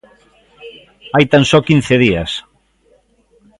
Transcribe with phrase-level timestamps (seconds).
[1.13, 2.31] Hai tan só quince días.